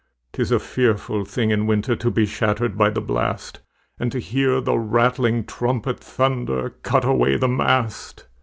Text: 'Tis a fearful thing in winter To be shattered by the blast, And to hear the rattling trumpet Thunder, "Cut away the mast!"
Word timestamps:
'Tis 0.33 0.51
a 0.51 0.57
fearful 0.57 1.23
thing 1.23 1.51
in 1.51 1.67
winter 1.67 1.95
To 1.95 2.09
be 2.09 2.25
shattered 2.25 2.75
by 2.75 2.89
the 2.89 2.99
blast, 3.01 3.59
And 3.99 4.11
to 4.11 4.17
hear 4.17 4.59
the 4.59 4.75
rattling 4.79 5.45
trumpet 5.45 5.99
Thunder, 5.99 6.71
"Cut 6.81 7.05
away 7.05 7.37
the 7.37 7.47
mast!" 7.47 8.27